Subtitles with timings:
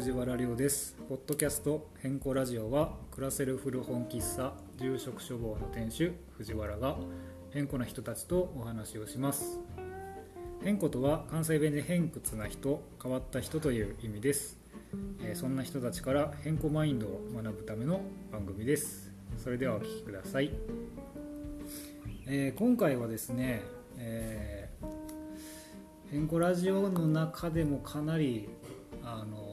[0.00, 0.96] 藤原亮です。
[1.10, 6.96] ポッドキャスト変更ラジオは暮らせる古本喫茶住職処方の店主藤原が
[7.50, 9.60] 変更な人たちとお話をします。
[10.64, 14.58] 変更とは関西弁で偏屈な人変わった人という意味です、
[15.22, 18.00] えーそんな人たちから変更マインドを学ぶための
[18.32, 19.12] 番組です。
[19.36, 20.50] それではお聞きください、
[22.26, 23.60] えー今回はですね、
[23.98, 24.86] えー
[26.10, 28.48] 変更ラジオの中でもかなり
[29.04, 29.49] あの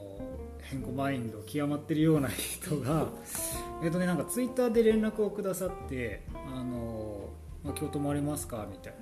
[0.70, 3.08] 変更マインド極まってるような人が
[3.82, 7.30] えっとねなんかツイッターで連絡をくださってあの、
[7.64, 8.94] まあ、今日泊まれますかみたい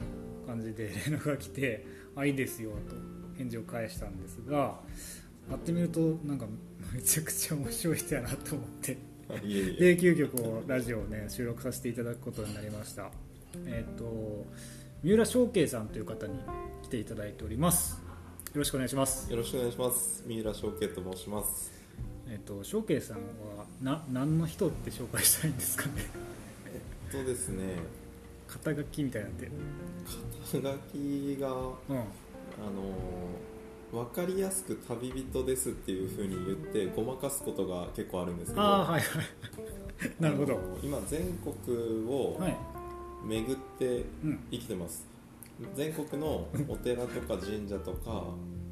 [0.46, 1.84] な感じで 連絡が来て
[2.14, 2.94] あいいですよと
[3.36, 4.80] 返事を返したんですが
[5.50, 6.46] 会ってみるとなんか
[6.94, 8.96] めちゃくちゃ面白い人やなと思って。
[9.26, 13.10] で急遽こうラジオをね収録させていただくことになりました。
[13.66, 14.46] えっ、と
[15.02, 16.38] 三浦翔慶さんという方に
[16.82, 18.00] 来ていただいております。
[18.00, 18.05] よ
[18.58, 19.30] ろしくお願いします。
[19.30, 20.24] よろしくお願いします。
[20.26, 21.72] 三浦翔慶と申します。
[22.28, 23.22] えっ、と翔慶さんは
[23.82, 25.92] な何の人って紹介したいんですかね？
[26.66, 26.80] え
[27.16, 27.64] っとですね。
[28.48, 29.52] 肩書きみたいになってる。
[30.52, 31.96] 肩書きがあうん。
[31.96, 32.04] の
[33.92, 38.62] 分かりやすく旅人ですっていうふうに言ってごまかすことが結構あるんですけど。
[38.62, 39.24] ああはいはい。
[40.20, 40.58] なるほど。
[40.82, 42.56] 今全国をはい。
[43.24, 44.38] 巡ってうん。
[44.50, 45.04] 生きてます、
[45.74, 48.24] 全国のお寺とか神社とか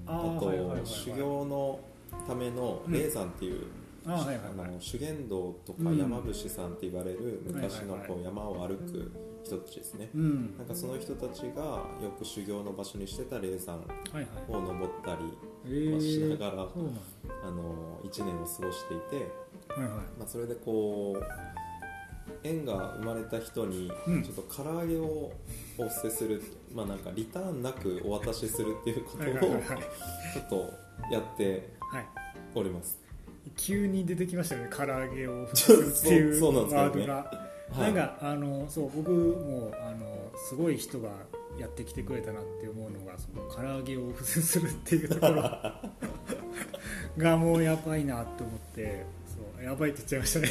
[0.07, 0.53] ああと
[0.85, 1.81] 修行の
[2.27, 3.67] ための霊山っていう、
[4.07, 4.69] あーはいはいはい。
[4.69, 5.99] あの修験道とかうん。
[5.99, 8.09] 山伏さんって言われる昔のはいはい。
[8.09, 9.11] こう山を歩く
[9.43, 10.55] 人たちですね、うん。
[10.59, 11.63] なんかその人たちが
[12.03, 14.27] よく修行の場所にしてた霊山はいはい。
[14.49, 17.01] を登ったりしなー、がらそうなんだ。
[17.45, 19.17] あの1年を過ごしていて、
[19.69, 19.91] はいはい。
[20.19, 21.23] まあ、それでこう
[22.43, 24.23] 縁が生まれた人にうん。
[24.23, 25.33] ちょっと唐揚げを
[25.79, 26.43] お捨てする、
[26.75, 29.65] まあなんかリターンなくお渡しするっていうことをはいはいはいはい。
[30.33, 30.73] ちょっと
[31.11, 32.07] やってはい
[32.55, 32.99] おります、
[33.57, 35.47] 急に出てきましたよね唐揚げを。
[35.53, 37.15] ちょっていうワードが、
[37.71, 41.11] はい、なんかあのそう僕もあのすごい人が
[41.59, 45.43] やってきてくれたなって思うのがその唐揚げを付箋するっていうところ。
[47.19, 50.49] がもうやばいなって思ってそうやばいって言っちゃいましたね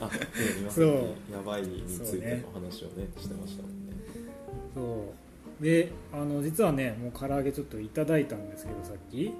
[0.00, 0.10] あ
[0.70, 1.04] そう。
[1.28, 3.92] きやばいについての話をねしてましたもんね。
[4.74, 5.14] そ
[5.60, 5.62] う。
[5.62, 9.32] であの実はねもう唐揚げちょっといただいたんですけどさっき。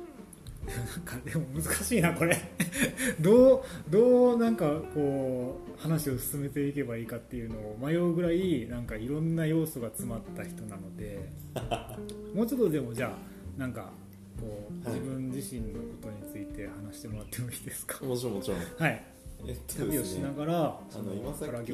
[0.66, 2.36] なんかでも難しいなこれ。
[3.20, 11.28] どうどうなんかこう話を進めていけばいいかっていうのを迷うぐらいなんかいろんな要素が詰まった人なので。
[12.34, 13.92] もうちょっとでもじゃあなんか
[14.40, 14.98] こうはい。
[14.98, 18.04] 自分自身のことについて話してもらってもいいですか？
[18.04, 18.60] もちろんもちろん。
[18.78, 19.04] はい
[19.46, 21.72] えっと旅をしながらあの今さっき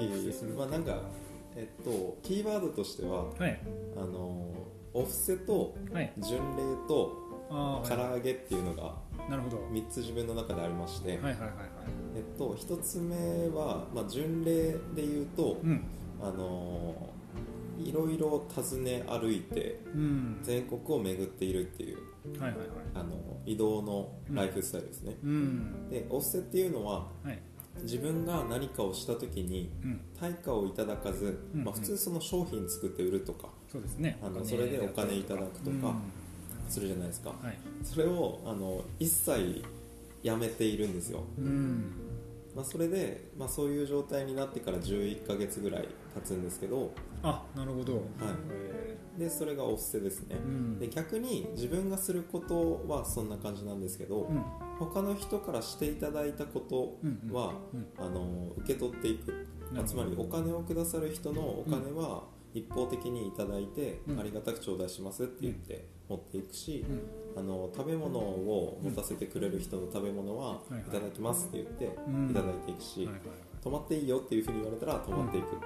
[0.56, 1.00] まあなんか
[1.56, 3.60] えっとキーワードとしてははい。
[3.96, 4.46] あの
[4.94, 6.12] お布施とはい。
[6.18, 8.94] 巡礼と唐揚げっていうのが
[9.28, 9.56] なるほど。
[9.56, 11.50] はい3つ自分の中でありまして、はいはいはい
[12.16, 13.16] えっと、1つ目
[13.48, 15.84] は、まあ、巡礼で言うと、うん。
[16.20, 17.08] あの
[17.78, 20.38] いろいろ訪ね歩いてうん。
[20.42, 21.98] 全国を巡っているっていう
[22.38, 22.68] はいはいはい。
[22.94, 23.16] あの
[23.46, 25.88] 移動のライフスタイルですね、うん。
[25.90, 27.38] でお布施っていうのははい
[27.82, 30.00] 自分が何かをした時にうん。
[30.18, 34.18] 対価をいただかず、うんまあ、普通その商品作って売るとかそうですね。
[34.22, 35.94] あのそれでお金いただくとか
[36.68, 37.58] するじゃないですか、はい。
[37.82, 39.64] それをあの一切
[40.22, 41.92] やめているんですよ、うん。
[42.54, 47.94] まあ、それで、まあ、そういう状態になってから11ヶ月ぐらい経つんですけどあなるほど。
[47.94, 48.00] は
[49.16, 49.18] い。
[49.18, 50.36] でそれがお布施ですね。
[50.36, 50.78] う、ん。
[50.78, 54.42] で逆に自分がすることはそんな感じなんですけど、うん。
[54.78, 57.86] 他の人からしていただいたことうんは、うん。
[57.98, 62.24] あの受け取っていく、まあつまりお金をくださる人のお金は
[62.54, 64.20] 一方的にいただいて、うん。
[64.20, 67.38] ありがたく頂戴しますって言って持っていくし、うん。
[67.38, 72.30] あの食べ物を持たせてくれる人の食べ物ははいただきますって言ってうん。
[72.30, 73.08] いただいていくし、
[73.62, 75.64] 泊まっていいよっていうふうに言われたら泊まっていくっていう、い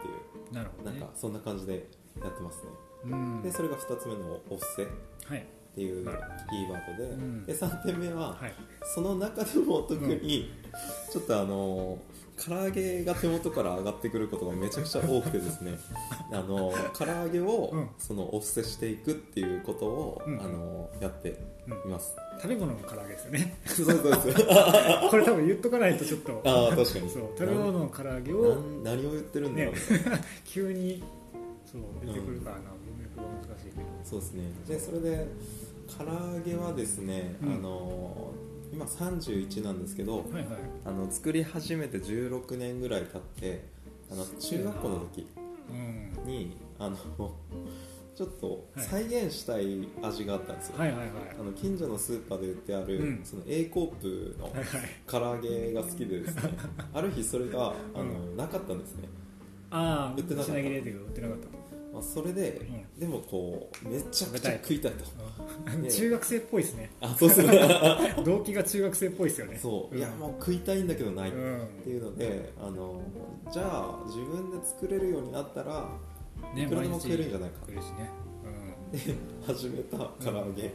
[0.53, 1.01] なるほどね。
[1.01, 1.89] なんかそんな感じで
[2.23, 2.71] やってますね、
[3.05, 3.43] うん。
[3.43, 4.87] でそれが2つ目のお布施っ
[5.29, 5.47] はい。
[5.75, 7.45] ていうキーワードで,、うん。
[7.45, 8.55] で3点目は、はい。
[8.95, 10.51] その中でも特に、
[11.13, 11.99] ちょっとあの
[12.43, 15.79] 唐揚げが手元から上がってくることがめちゃくちゃ多くてですね。
[16.33, 17.91] あの唐揚げを、うん。
[17.99, 20.41] そのお布施していくっていうことを、うん。
[20.41, 21.39] あのやって
[21.85, 23.57] います、食べ物の唐揚げですよね。
[23.67, 24.47] そうそうです
[25.11, 26.43] これ多分言っとかないとちょっと。
[26.45, 27.11] ああ確かに。
[27.11, 29.75] そう食べ物の唐揚げなをん何を言ってるんだろう。
[30.45, 31.03] 急に
[31.71, 33.83] そう出てくるからな文脈が難しいけど。
[34.05, 34.43] そうですね。
[34.69, 35.27] でそれで
[35.99, 37.53] 唐揚げはですね、うん。
[37.55, 38.33] あの
[38.73, 40.45] 今31なんですけどはいはい。
[40.85, 43.65] あの作り始めて16年ぐらい経って
[44.11, 45.27] あの中学校の時
[45.71, 46.27] うん。
[46.27, 46.97] にあの
[48.17, 48.87] ちょっとはい。
[48.87, 51.09] 再現したい味があったんですよ、はいはいはい。
[51.39, 53.21] あの近所のスーパーで売ってある、うん。
[53.25, 54.65] その A コープのはいはい。
[55.07, 56.43] 唐揚げが好きでですね。
[56.95, 59.09] ある日それがあの、なかったんですね、
[59.71, 60.61] ああ売ってなかった。
[60.61, 60.83] 品売っ
[61.13, 61.57] てなかった。
[61.93, 62.61] まあ、それで、
[62.99, 65.05] でもこうめちゃくちゃ食いたいと。
[65.91, 66.91] 中学生っぽいですね。
[67.01, 68.17] あそうですね。
[68.25, 69.59] 動機が中学生っぽいですよね。
[69.63, 69.99] そう、ん。
[69.99, 73.01] いやもう食いたいんだけどない、うっんていうのであの
[73.51, 75.89] じゃあ自分で作れるようになったら
[76.55, 77.57] ねいくらでも食えるんじゃないか。
[77.67, 78.11] るしね。
[78.93, 78.99] で
[79.47, 80.73] 始めた唐揚げ。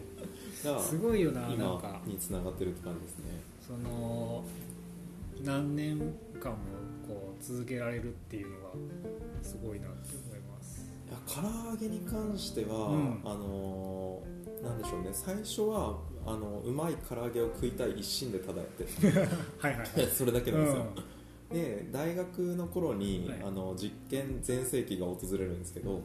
[0.64, 0.84] がうん。
[0.84, 2.02] すごいよななん今か。
[2.06, 3.26] につながってるって感じですね。
[3.66, 4.44] その
[5.44, 5.98] 何年
[6.40, 6.58] 間も
[7.08, 8.70] こう続けられるっていうのが
[9.42, 10.82] すごいなって思います。
[11.08, 13.22] いや唐揚げに関しては、うん。
[13.24, 14.22] あの
[14.62, 15.10] なんでしょうね。
[15.14, 18.86] 最初はあのうまい唐揚げを食いたい一心でただやって
[19.60, 20.08] はいはいはい。
[20.14, 21.00] それだけなんですよ、う
[21.52, 23.42] で大学の頃に、はい。
[23.48, 26.02] あの実験全盛期が訪れるんですけど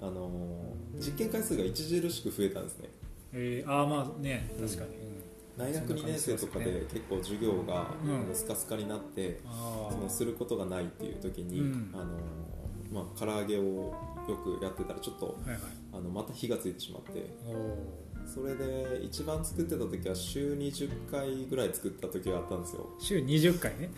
[0.00, 2.88] あの実験回数が著しく増えたんですね。
[3.32, 5.18] えー、ああまあね確かに、うん。
[5.56, 7.90] 大学2年生とかで結構授業が、
[8.32, 11.90] スカスカになってあそのすることがないっていう時に、うん。
[11.94, 12.04] あの
[12.92, 15.70] まあ、唐揚げをよくやってたらちょっとあはいはい。
[15.92, 17.34] あのまた火がついてしまって
[18.32, 22.86] それで一番作ってた時は週20回ぐらい作った時があったんですよ。
[23.00, 23.90] 週20回ね。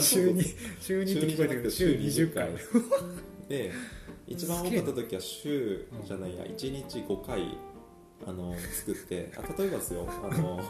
[0.00, 0.42] 週に
[0.80, 2.50] 週にって聞こえたけど週20回。
[3.48, 3.72] で
[4.26, 7.58] 一番多かった時は週じゃないや1日5回
[8.26, 10.60] あの作ってあ例えばですよあの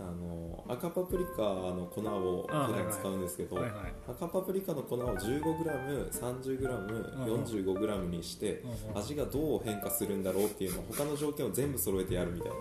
[0.00, 3.74] あの赤パプリカの粉を普段使うんですけど、はいはい。
[4.08, 8.62] 赤パプリカの粉を 15g30g45g にして
[8.94, 12.52] 味がどう変化するんだろうっていうのを他の条件を全部揃えてやるみたい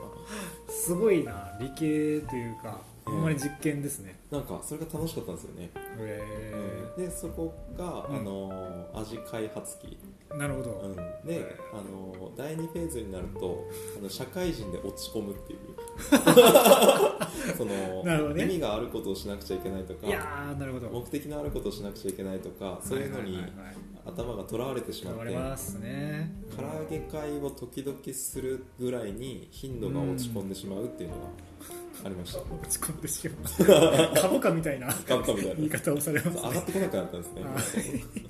[0.68, 8.18] すごいな理系というかほんまに実験ですね、ななんかそれが楽しかったんですよね、へでそこが、うん。
[8.18, 9.98] あの味開発期。
[9.98, 10.96] えなるほど、うん、
[11.28, 13.68] であの第2フェーズになると
[13.98, 15.60] あの社会人で落ち込むっていう。
[17.58, 18.44] その、ね。
[18.44, 20.08] 意味があることをしなくちゃいけないとか
[20.58, 20.88] なるほど。
[20.90, 23.40] 目的のあることをしなくちゃいけないとかそういうのに
[24.06, 25.26] 頭がとらわれてしまって
[25.80, 26.32] ね。
[26.56, 31.22] 唐揚げ会を時々するぐらいに頻度が落ち込んでしまうっていうのが
[32.06, 34.16] ありました、落ち込んでしまう。
[34.22, 34.88] 株価みたいな
[35.58, 36.42] 言い方をされますね。
[36.50, 38.30] 上がってこなくなったんですね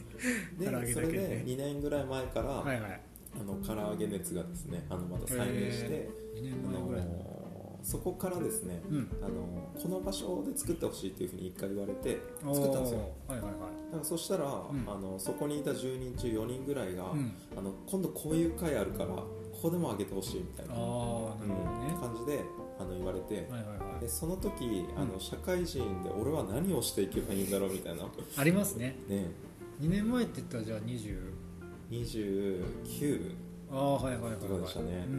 [0.58, 3.02] 唐揚げでそれだけねで2年ぐらい前から、はいはい。
[3.40, 7.06] あの唐揚げ熱がですねあのまた再燃して、へ2年あ前ぐらい。
[7.06, 7.40] の
[7.82, 9.10] そこからですね、うん。
[9.22, 12.20] あのこの場所で作ってほしいっていうふうに一回言われて
[12.54, 13.00] 作ったんですよ。
[13.28, 13.52] はいはいはい。
[13.92, 14.48] だからそしたら、ん。
[14.88, 17.34] あのそこにいた10人中4人ぐらいが、うん。
[17.58, 19.26] あの今度こういう会あるからこ
[19.64, 20.80] こでもあげてほしいみたいな、ね。
[20.80, 22.44] うん感じで
[22.80, 24.02] あの言われて、はいはいはい。
[24.02, 28.04] でその時あのうん社会人で俺は何をしていけばいいんだろうみたいな。
[28.38, 28.98] ありますね。
[29.08, 29.32] ね
[29.80, 31.50] 2年前って言ったらじゃあ20
[31.90, 33.36] 29
[33.72, 34.40] ああはいはいはいはい。
[34.42, 35.06] とかでしたね。
[35.08, 35.14] うん。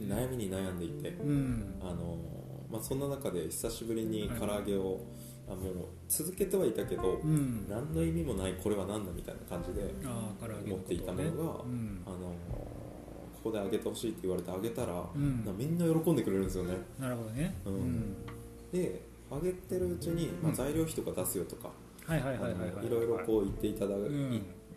[0.00, 0.08] うん。
[0.08, 1.10] なる悩みに悩んでいて。
[1.10, 1.74] うん。
[1.80, 2.18] あの、
[2.70, 5.00] まあ、そんな中で久しぶりに唐揚げを、
[5.48, 5.72] あもう
[6.08, 7.66] 続けてはいたけど、うん。
[7.68, 12.02] 何の意味もないこれは何だみたいな感じでああ唐揚げ持っていたものが、うん。
[12.04, 12.16] あの
[13.36, 15.44] ここであげてほしいって言われてあげたら、うん。
[15.44, 16.76] なみんな喜んでくれるんですよね。
[16.98, 17.54] なるほどね。
[17.64, 17.74] うん。
[17.74, 18.16] うん。
[18.72, 20.56] であげてるうちに、まあ、うん。
[20.56, 21.74] 材料費とか出すよとか、は
[22.14, 23.98] いはいはいはいあのはいいろいろこう言っていただい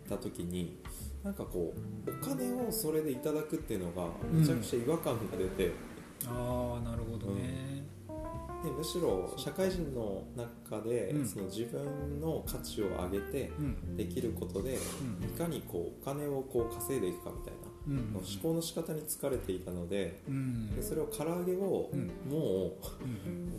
[0.08, 0.78] た時に、
[1.22, 1.72] なんかこ
[2.06, 5.72] うお金をそれでいただくっていうのがめちゃくちゃ違和感が出て、
[6.26, 7.84] ああなるほどね
[8.62, 13.50] でむしろ社会人の中で、その自分の価値を上げて
[13.96, 17.54] できることで、いかにこうお金をこう稼いでいくかみたい、
[17.96, 22.10] 思考の仕方に疲れていたのでうんでそれを唐揚げを、うん。
[22.30, 22.72] もう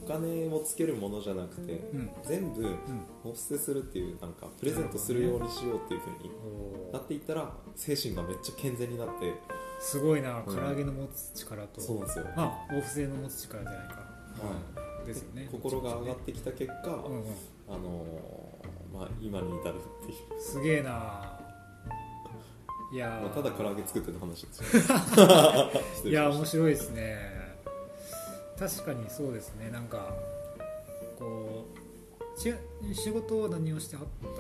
[0.04, 2.76] お金をつけるものじゃなくて、うん全部うん。
[3.24, 9.34] お捨てするっていうなんかプレゼントするようにしようっていうふうになっていったら精神がめっちゃ健全になって
[9.80, 10.56] すごいなうん。
[10.56, 11.82] 唐揚げの持つ力と。
[11.82, 13.96] そうなんですよ、あお布施の持つ力じゃないか。
[13.96, 15.50] はですよね。
[15.52, 16.74] 心が上がってきた結果、
[17.68, 21.40] あのーまあ、今に至るっていう、すげえな
[22.92, 23.22] いやー。
[23.22, 24.82] まあ、ただ唐揚げ作ってた話ですよ。
[25.96, 27.18] 失 いや面白いですね。
[28.60, 29.70] 確かにそうですね。
[29.72, 30.14] なんか
[31.18, 31.66] こ
[32.38, 32.54] うし
[32.94, 34.28] 仕事は何をしてはった？
[34.28, 34.34] た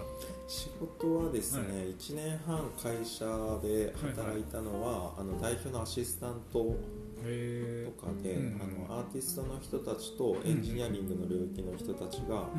[0.47, 1.65] 仕事はですね、は
[1.97, 3.25] 1年半会社
[3.61, 6.75] で働いたのは、あの代表のアシスタントへ
[7.21, 12.49] とかで、うんあのアーティストの人たちとエンジニアリングの領域の人たちが、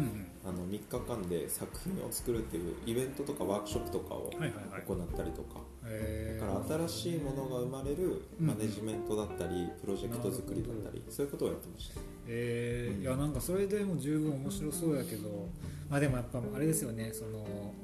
[0.45, 12.00] あの3日間で作品を作るっていうイベントとかワークショップとかを行ったりとか、へだから新しいものが生まれるうんマネジメントだったり、プロジェクト作りだったりそういうことをやってました。
[12.26, 12.97] えー。
[12.97, 13.02] うん。
[13.02, 15.49] いやなんかそれでも十分面白そうやけど
[15.90, 17.75] まあでもやっぱあれですよねその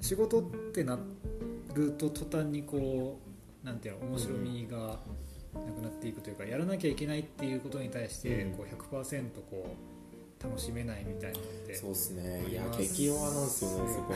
[0.00, 0.98] 仕事ってな
[1.74, 3.20] ると途端にこ
[3.62, 4.98] うなんていうの面白みが
[5.54, 8.52] なくなっていくというか、やらなきゃいけないっていうことに対してうん。
[8.52, 9.76] こう100%こ
[10.40, 12.44] う楽しめないみたいなのってそうですね。
[12.50, 14.14] いや激弱なんですよねそこ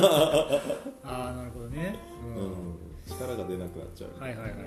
[1.04, 1.96] ああなるほどね、
[2.34, 2.52] の、うん、
[3.06, 4.62] 力が出なくなっちゃう、はいはいはいはい。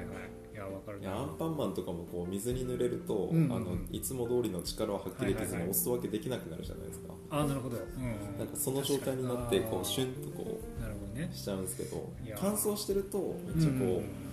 [0.54, 1.08] いやわかるな。
[1.10, 5.64] いやアンパンマンとかもこう水に濡れると、うんうんあのいつも通りの力を発揮できずはいはいはい。
[5.64, 11.30] におすわけできなくなるじゃないですか、ああなるほど、うん、なんかその状態になってこうシュンとこなるほどね。
[11.34, 12.08] うしちゃうんですけど
[12.38, 14.33] 乾燥してるとめっちゃこう、うん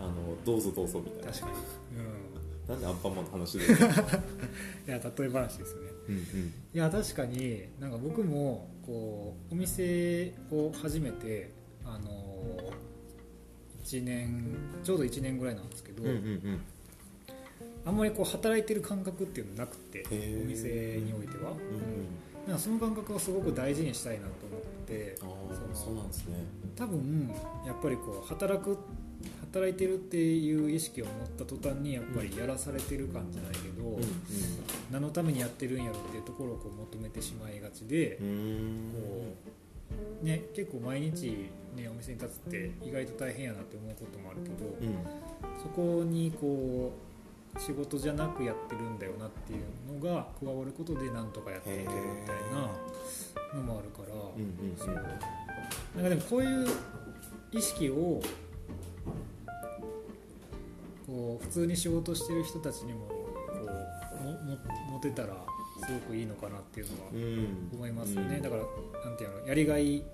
[0.00, 0.12] あの
[0.44, 1.32] どうぞどうぞみたいな。
[1.32, 1.52] 確かに、
[2.68, 3.66] なんでアンパンマンの話で。
[3.66, 3.78] うん、い
[4.86, 5.90] や例え話ですよね。
[6.08, 6.22] うんうん。
[6.72, 11.52] いや確かになんか僕もこうお店を始めて
[11.84, 12.72] あの
[13.84, 16.60] 1年ちょうど1年ぐらいなんですけど、うんうんうん。
[17.84, 20.42] あんまりこう働いてる感覚っていうのなくてー。
[20.42, 21.52] お店においては、
[22.48, 22.58] うんうん。
[22.58, 26.44] その感覚をすごく大事にしたいなと思ってああそのそうなんですね。
[26.74, 27.30] 多分
[27.66, 28.78] やっぱりこう働く
[29.52, 34.02] 働いてるっていう意識を持った途端にやっぱりやらされてる感じゃないけど、うん
[34.90, 38.24] 何のためにやってるんやろっていうところをこう求めてしまいがちで、こ
[40.22, 45.62] うね、結構毎日、ね、お店に立つって意外と大変やなって思うこともあるけど、うん。
[45.62, 46.92] そこにこ
[47.56, 51.92] う仕事じゃなくやってるんだよなっていうのが加わることでなんとかやっていけるみ
[52.26, 54.38] たいなのもあるから、う。
[54.38, 56.68] んうんそうなんかでもこういう
[57.52, 58.20] 意識を
[61.10, 63.14] こう普通に仕事してる人たちにもこ
[64.22, 64.58] うもも
[64.92, 65.34] 持てたら
[65.84, 67.70] すごくいいのかなっていうのはうん。
[67.74, 68.42] 思いますよね、うん。
[68.42, 68.62] だから
[69.04, 70.04] なんていうのやりがい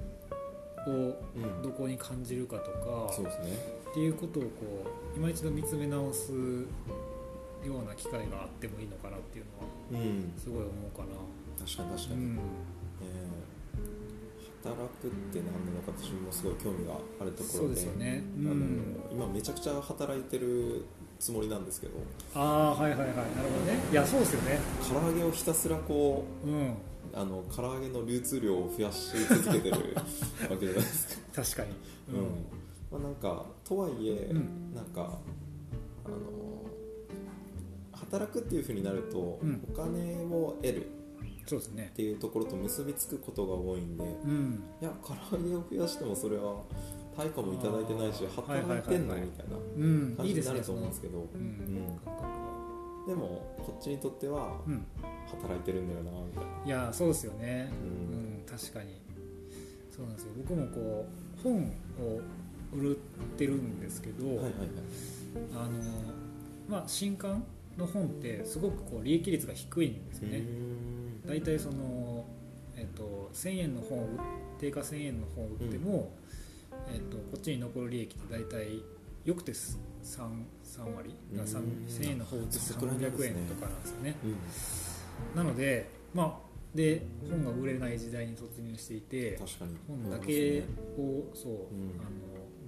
[0.86, 1.62] をうん。
[1.62, 3.76] どこに感じるかとか、そうですね。
[3.90, 4.48] っていうことをこ
[5.14, 6.36] う今一度見つめ直すよ
[7.82, 9.44] うな機会があってもいいのかなっていう
[9.92, 10.32] のはうん。
[10.38, 11.08] すごい思うかな。
[11.66, 12.38] 確かに確かに、
[14.62, 18.22] 働くって何なのか私もすごい興味があるところでそうですよね。
[18.38, 20.84] うあのん、今めちゃくちゃ働いてる
[21.18, 21.92] つもりなんですけど。
[22.34, 23.08] ああーはいはいはい。
[23.08, 23.78] なるほどね。
[23.90, 24.58] いやそうですよね。
[24.88, 26.68] 唐揚げをひたすらこうん。
[26.70, 26.74] う
[27.14, 30.02] あの唐揚げの流通量を増やし続けてるわ
[30.58, 31.70] けじゃないですか、 確かに。
[32.18, 32.24] うん。
[32.92, 34.74] まあ、なんかとはいえ、うん。
[34.74, 35.18] なんか
[36.04, 36.16] あの
[37.92, 39.64] 働くっていうふうになると、うん。
[39.72, 40.86] お金を得る
[41.46, 41.96] そうですねっ。
[41.96, 44.62] ていうところと結びつくことが多いんで、うん。
[44.80, 46.62] いや唐揚げを増やしてもそれは
[47.16, 50.62] 対価もいただいてないし働いてんのはいみたいなうん感じになるいいですね。
[50.62, 53.04] そのと思うんですけど、ううんん感覚は。
[53.06, 54.84] でもこっちにとってはうん。
[55.26, 57.70] 働いてるんだよなみたいないやそうですよね。
[57.72, 59.00] ううんん、確かに。
[59.90, 60.30] そうなんですよ。
[60.38, 61.06] 僕もこ
[61.38, 61.64] う本
[62.00, 62.20] を
[62.74, 62.94] 売っ
[63.36, 64.52] てるんですけど、はいはいはい
[65.54, 65.70] あの
[66.68, 67.44] まあ新刊
[67.76, 70.42] の本ってすごくこう利益率が低いんですよね。
[71.26, 72.24] 大体その、
[72.76, 74.08] えっと1000円の本を売
[74.58, 76.12] 定価1000円の本を売っても、
[76.92, 78.82] えっとこっちに残る利益って大体
[79.24, 81.14] よくて 3, 3割。
[81.34, 81.66] だからうん。
[81.88, 83.34] 1000円の本を売ってそれくらいなん300ですね。
[83.40, 84.14] 円とかなんですよね。
[84.24, 84.26] う
[85.34, 85.36] ん。
[85.36, 89.38] なのでまあで本が売れない時代に突入していて
[89.88, 90.62] 本だけ
[90.98, 91.56] をそう、ん。
[92.00, 92.04] あ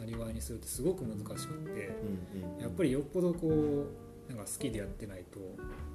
[0.00, 1.70] のなりわいにするってすごく難しくて
[2.34, 2.62] うんうん。
[2.62, 3.86] やっぱりよっぽどこう
[4.28, 5.38] なんか好きでやってないと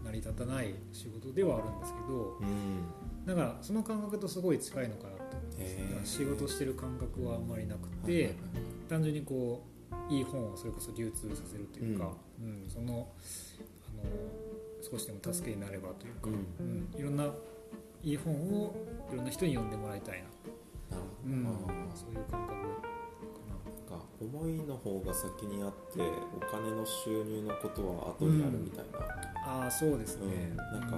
[0.04, 3.26] 成り立たない仕事ではあるんですけどうん。
[3.26, 5.24] だからその感覚とすごい近いのかなと
[5.60, 6.06] へー。
[6.06, 8.36] 仕事してる感覚はあんまりなくて、
[8.90, 9.64] 単純にこ
[10.10, 12.12] ういい本をそれこそ流通させるというか、
[12.42, 12.66] うん。
[12.68, 13.08] その
[13.88, 14.10] あの
[14.82, 16.88] 少しでも助けになればというか、うん。
[16.94, 17.00] うん。
[17.00, 17.26] いろんな
[18.02, 18.76] いい本を
[19.12, 20.24] いろんな人に読んでもらいたい
[20.92, 21.46] な、なるうん。
[21.96, 22.54] そういう感覚
[24.20, 30.80] 思いの方が先にあってお金の収入のことは後にあるみたいな、なああそうですね、うん。
[30.80, 30.98] なんか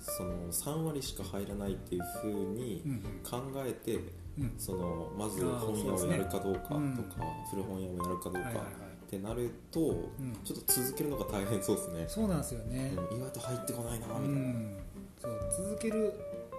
[0.00, 3.00] その3割しか入らないっていうふうにうんうん。
[3.22, 3.98] 考えて、
[4.38, 4.54] うん。
[4.58, 6.94] そのまず本屋をやるかどうかとか、うん。
[7.50, 8.64] 古本屋をやるかどうかはいはいはい。
[9.06, 10.36] ってなると、うん。
[10.44, 13.16] ちょっと続けるのが大変そうですね、そうなんですよね、うん。
[13.18, 14.76] 意外と入ってこないなみたいな、うん、
[15.20, 16.14] そう続ける、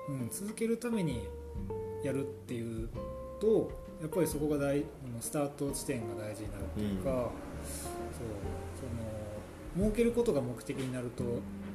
[0.09, 1.27] うん、続けるために
[2.03, 2.89] やるっていう
[3.39, 3.71] と
[4.03, 4.83] やっぱりそこが大
[5.21, 7.15] スタート地点が大事になるっていうか、うん。
[7.15, 7.31] そう
[9.75, 11.23] その儲けることが目的になると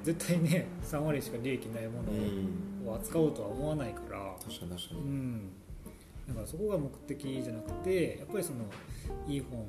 [0.04, 2.85] 絶対ね3割しか利益ないもうん。
[2.85, 5.50] のを扱おうとは思わないから、確かに確かうに、ん、
[6.28, 8.64] だからそこが目的じゃなくてやっぱりその
[9.26, 9.61] いい本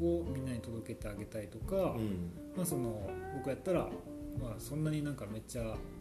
[0.00, 2.32] をみんなに届けてあげたいとか、うん。
[2.56, 3.88] まあ、その僕やったら、
[4.40, 5.99] まあ、そんなになんかめっちゃ普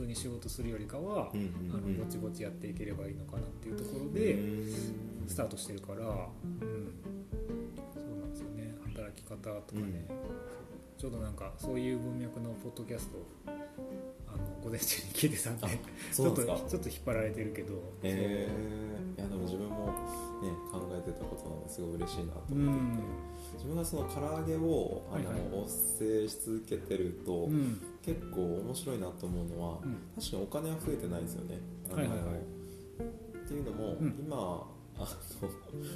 [0.00, 1.98] 通に仕事するよりかは、うんうんあうん。
[1.98, 5.26] のぼちぼちやっていければいいのかなっていうところでうん。
[5.26, 6.94] スタートしてるから、うん、
[7.94, 8.74] そうなんですよね。
[8.94, 10.08] 働き方とかね、
[10.98, 13.18] ちょうどなんかそういう文脈のポッドキャスト
[14.62, 15.68] 午前中に聞いてたんであ
[16.14, 17.74] ちょっとちょっと引っ張られてるけど。
[18.02, 19.92] えー、いやでも自分もね
[20.70, 23.54] 考えてたことなんですごい嬉しいなとう思っていて、ん。
[23.54, 25.40] 自分がその唐揚げをあの、はい。
[25.40, 27.80] はいおせし続けてると、うん。
[28.02, 29.96] 結構面白いなと思うのは、うん。
[30.16, 31.58] 確かにお金は増えてないですよね。
[31.90, 32.40] はいはいはい。
[33.36, 34.14] っていうのも、うん。
[34.18, 34.66] 今
[34.98, 35.08] あ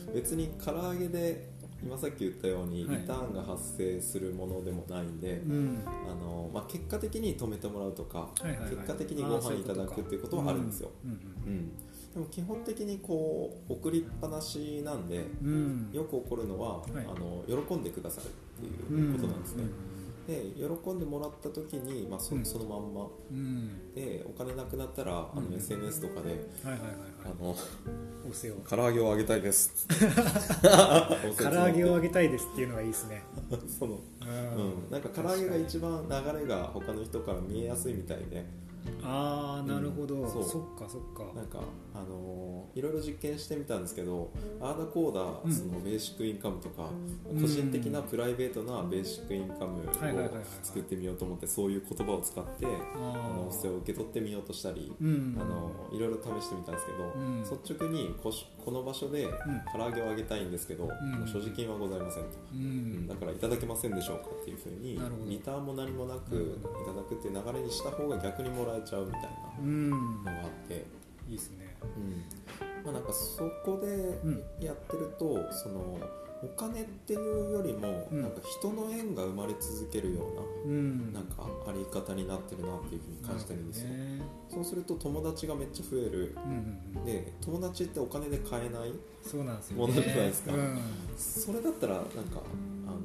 [0.06, 1.50] の別に唐揚げで
[1.82, 2.98] 今さっき言ったようにリはい。
[3.06, 5.82] ターンが発生するものでもないんで、うん。
[5.84, 8.70] あのまあ、結果的に止めてもらうとか、はいはいはい。
[8.70, 10.90] 結果的にご飯いただくっていうことはあるんですよ。
[11.04, 11.14] うんう
[11.50, 11.72] ん
[12.14, 15.50] でも基本的にこう送りっぱなしなんでうん。
[15.50, 15.90] うん。
[15.92, 16.90] よく起こるのは、はい。
[16.96, 19.64] あの喜んでくださいっていうことなんですね、
[20.26, 22.44] で喜んでもらった時に、まあ、そうん。
[22.44, 23.06] そのまんま。
[23.30, 23.36] うん。
[23.36, 25.54] うんでお金なくなったらあのうん。
[25.54, 26.48] SNS とかで、
[28.68, 29.86] 唐揚げをあげたいです。
[31.38, 33.22] 唐揚げをあげたいですっていうのがいいですね。
[33.78, 38.44] その、うん、なんか唐揚げが一番流れが他の人から見えやすいみたいで
[39.02, 40.44] ああなるほど、うんそう。
[40.44, 41.24] そっかそっか。
[41.34, 41.58] なんか、
[41.94, 45.52] あのーいろいろ実験してみたんですけどあーだこーだ、うん。
[45.52, 46.88] そのベーシックインカムとか、
[47.30, 47.40] うん。
[47.40, 49.92] 個人的なプライベートなベーシックインカムを
[50.62, 55.38] 作ってみようと思ってそういう言葉を使ってあのあそれを受け取ってみようとしたり、うん。
[55.40, 57.42] あのいろいろ試してみたんですけど、うん。
[57.42, 59.28] 率直にこしこの場所で
[59.72, 60.88] 唐揚げをあげたいんですけど、
[61.26, 62.60] 所持金はございませんと、ううん。
[63.04, 64.98] んだからいただけませんでしょうかっていうふうに
[65.30, 69.28] リターンも何もなくいただくっていう流れにした方が逆にもらえちゃうみたいな
[69.60, 69.90] うん。
[69.90, 70.84] のがあって、
[71.28, 71.76] いいですね。
[71.82, 72.84] うん。
[72.84, 74.42] まあ、なんかそこでうん。
[74.60, 75.98] やってると、その
[76.42, 78.22] お金っていうよりも、うん。
[78.22, 80.20] なんか人の縁が生まれ続けるよ
[80.66, 81.12] ううん。
[81.12, 83.82] ななんかあり方になってるなっていうふうに感じてるんです。
[83.82, 84.20] よ、ね。
[84.50, 86.34] そうすると友達がめっちゃ増える。
[86.36, 87.04] うんうんうん。
[87.04, 89.82] で友達ってお金で買えないそうなんですよね。
[89.82, 90.52] ものじゃないですか。
[90.52, 90.78] うん。
[91.16, 92.10] それだったらなんか
[92.86, 92.98] あの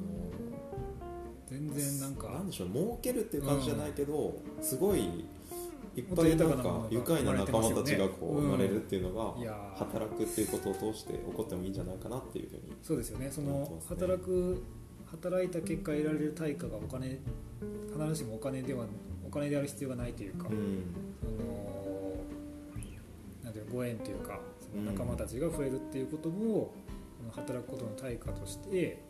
[1.48, 2.28] 全然なんか。
[2.28, 5.24] なんでしょう儲けるっていう感じじゃないけど、すごい
[5.96, 13.30] いっぱいなん豊か愉快な仲間たちがこう生まれるっていうのが、働くっていうことを通して起こってもいいんじゃないかなっていうふうにそうですよね。
[13.30, 14.62] その働く
[15.06, 17.18] 働いた結果得られる対価がお金
[17.92, 18.86] 必ずしもお金では
[19.26, 20.94] お金である必要がないというか、うん。
[21.20, 21.80] その
[23.42, 26.72] なんていうのご縁というかその仲間たちが増えるっていうことも、
[27.18, 29.02] その働くことの対価として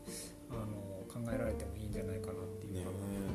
[0.51, 2.85] あの考えられてもいいんじゃないかなっていうね。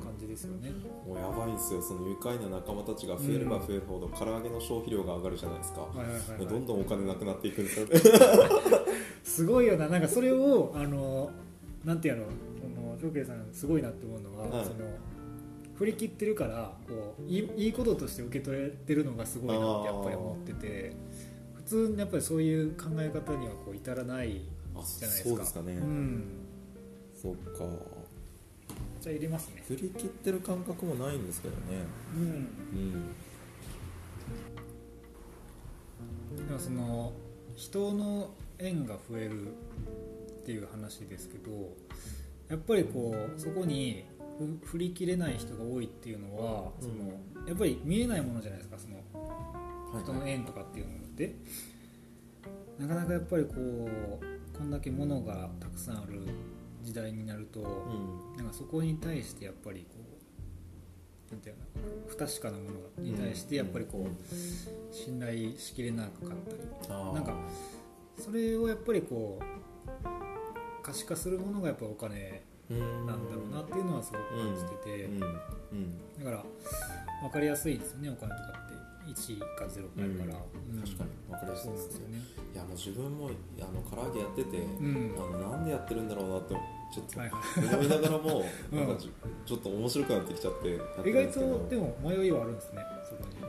[0.03, 0.71] 感じですよね。
[1.05, 1.81] もうやばいんですよ。
[1.81, 6.47] その愉快な仲間たちが増えれば増えるほど唐揚げの消費量が上がるじゃないですか、はいはいはいはい。
[6.47, 7.87] どんどんお金なくなっていくんですよ。
[7.87, 7.99] ね
[9.23, 9.87] すごいよな。
[9.87, 11.31] なんかそれをあの
[11.83, 12.23] なんていうの？
[12.25, 12.31] こ
[12.81, 14.65] のジョーケイさんすごいなって思うのは、はい。
[14.65, 14.77] その
[15.75, 20.95] 振り切ってるからこういいいいこととして受け取れてるのがすごいなってやっぱり思ってて
[21.55, 24.41] 普通にやっぱりそういう考え方にはこう至らない
[24.73, 25.29] あじゃないですか。
[25.29, 26.23] そうですかね、うん。
[27.21, 27.65] そっか
[29.05, 29.63] じゃあ入れますね。
[29.67, 31.83] 振り切ってる感覚もないんですけどね。
[32.15, 32.23] うん。
[36.33, 36.47] うん。
[36.47, 37.13] でもその
[37.55, 39.51] 人の縁が増えるっ
[40.43, 41.51] ていう話ですけど
[42.49, 44.05] やっぱりこうそこに
[44.63, 46.89] ふ振り切れない人が多いっていうのは、うん。
[46.89, 47.11] その
[47.47, 48.95] やっぱり見えないものじゃないですかその
[49.93, 50.03] はい。
[50.03, 51.35] 人の縁とかっていうのって。
[52.79, 56.21] なかなかやっぱりこうこんだけ物がたくさんある
[56.85, 57.63] 時代になると、う
[58.35, 58.37] ん。
[58.37, 61.61] なんかそこに対してやっぱりこうなんていうの
[62.07, 66.89] 不確かなものに対してやっぱりこう信頼しきれなかったり。
[66.89, 67.35] なんか
[68.17, 69.45] それをやっぱりこう
[70.81, 73.05] 可視化するものがやっぱお金うん。
[73.05, 75.13] なんだろうなっていうのはすごく感じてて、うん。
[75.13, 76.23] うん。
[76.23, 76.43] だから
[77.21, 78.75] 分かりやすいですよねお金とかって。
[79.05, 80.81] 1か0かあるから、うん。
[80.81, 81.09] 確かに。
[81.29, 82.17] 分かりやすそいですよね。
[82.53, 85.15] いやもう自分もあの唐揚げやってて、うん。
[85.15, 86.55] あのなんでやってるんだろうなって
[86.91, 87.19] ちょっと。
[87.75, 89.01] 思いながらも、う んなんか
[89.45, 92.81] ちょっと面白くなってきちゃって意外とでも迷いはあるんですね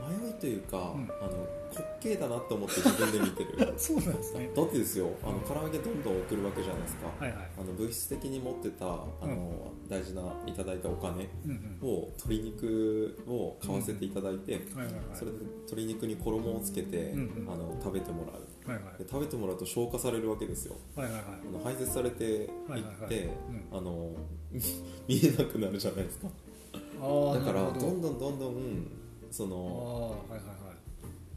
[0.07, 1.03] 迷いというか、うん。
[1.21, 3.73] あの滑稽だなって思って自分で見てる。
[3.77, 4.49] そうなんですね。
[4.55, 7.49] だってですよあの唐揚げどんどん送るわけじゃないですか、はいはい。
[7.59, 8.89] あの物質的に持ってたあ
[9.21, 15.03] の、大事ないただいたお金うんうんを鶏肉を買わせていただいて、はいはいはい。
[15.13, 17.53] それで鶏肉に衣をつけて、うんうん。
[17.53, 19.03] あの食べてもらうはいはい。
[19.03, 20.75] で食べてもらうと消化されるわけですよ。
[20.95, 21.23] はいはいはい。
[21.47, 23.29] あの排泄されていって、はいはいはい。
[23.71, 24.11] あの
[25.07, 26.27] 見えなくなるじゃないですか。
[26.27, 27.87] だからど。
[27.91, 28.87] んどんどんどん
[29.31, 30.77] そのはいはいはい。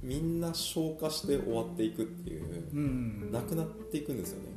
[0.02, 3.30] みんな消化して終わっていくっていう、うん。
[3.32, 4.48] なくなっていくんですよね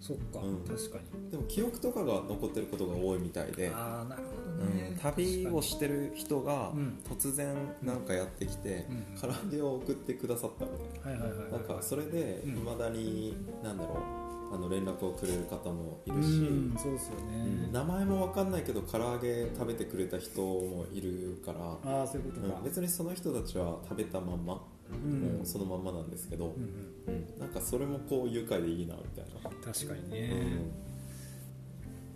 [0.00, 0.58] そっか、うん。
[0.64, 1.30] 確かに。
[1.30, 6.98] でも記憶とかが残ってることが多いみたいで、ああなるほどうんね、旅をしてる人がうん。
[7.08, 12.50] 突然なんかやってきて、うん唐揚げを送ってくださったみたいはいはいはいはいななんかそれでうん。
[12.50, 24.60] いまだに、なんだろうあの連絡をくれる方もいるし、うんそうですよね、うん名前も分かんないけど唐揚げ食べてくれた人もいるから、ああそういうこと別にその人たちは食べたまんま、うん
[24.96, 30.70] もうそのまんまなんですけど、うんなんかそれもこう愉快でいいなみたいな、確かにうね、ん。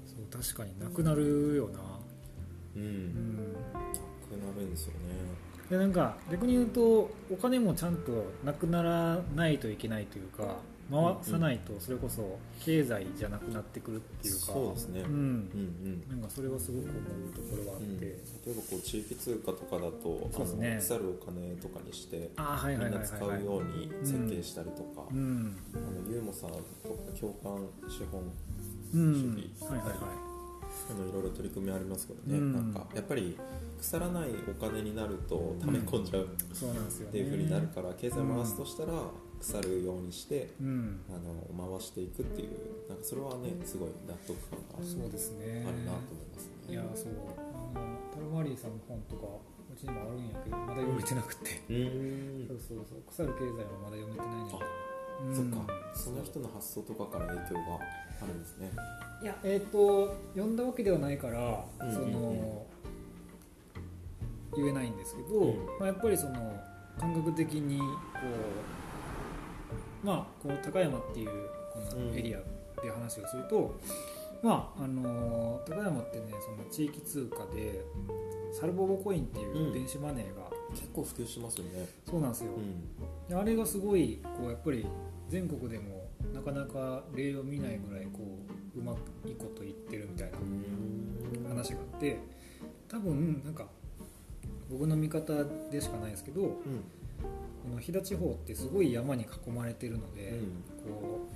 [0.05, 1.81] そう確かになくなるよな。
[2.77, 2.83] うん。
[2.83, 3.37] うん。
[3.37, 3.79] な
[4.29, 4.99] くなるんですよね。
[5.71, 10.57] でなんか逆に言うとお金もちゃんとなくならないといけないというか
[10.91, 14.41] 回さないとそれこそ経済じゃなくなってくるっていうか。
[14.41, 15.03] そうですね。
[15.03, 15.05] ん。
[15.05, 16.05] うんうん。
[16.11, 20.79] なんかそれはすごく思うところがあって、うん、例えばこう地域通貨とかだとそうですね。
[20.81, 25.57] 腐るお金とかにしてみんな使うように設計したりとか、うん。
[25.75, 26.63] あのユーモさんとか
[27.19, 28.23] 共感資本
[28.95, 29.15] うん。
[29.15, 29.89] 主義はいはい。
[29.89, 29.95] は
[30.29, 30.33] い
[30.91, 32.53] あのいろいろ取り組みありますけどね、うん。
[32.53, 33.37] なんかやっぱり
[33.79, 36.29] 腐らないお金になると溜め込んじゃう。
[36.53, 37.09] そうなんですよね。
[37.11, 38.93] っていう風になるから、経済回すとしたら
[39.43, 41.01] 腐るようにして、うん。
[41.11, 45.67] あの回していくっていうなんかそれはねすごい納得感があそうですね。
[45.67, 46.71] るなと思いますね。
[46.71, 47.13] いやそう。
[47.75, 52.49] あのタルマリーさんの本とかうちにもあるんやけどまだ読めてなくて、うーん。
[52.49, 53.03] そうそうそう。
[53.03, 54.63] 腐る経済はまだ読めてないねんけど。
[55.27, 55.35] うん。
[55.35, 55.75] そっか。
[55.95, 57.83] その人の発想とかから影響が
[58.23, 58.71] あるんですね。
[59.23, 61.93] いやえっ、と読んだわけではないから、うん。
[61.93, 62.67] その
[64.55, 65.67] 言えないんですけど、うん。
[65.81, 66.61] まあ、やっぱりその
[66.99, 68.82] 感覚的にこう
[70.03, 71.29] まあこの高山っていう
[71.73, 72.39] このエリア
[72.83, 73.75] で話をすると、
[74.43, 77.85] まああの高山ってねその地域通貨で
[78.53, 81.89] サルボボコインっていう電子マネーが、結構普及してますよね。
[82.09, 83.29] そうなんですよ、うん。
[83.29, 84.87] であれがすごいこうやっぱり
[85.29, 88.21] 全国でもなかなか例を見ないぐらいこ
[88.77, 88.97] ううまい
[89.39, 91.49] こと言ってるみたいなうーん。
[91.49, 92.19] 話があって
[92.89, 93.67] 多分なんか
[94.71, 95.33] 僕の見方
[95.71, 96.85] でしかないですけどこうん
[97.69, 100.35] の飛騨地方ってすごい山に囲まれてるので、
[100.85, 101.27] こ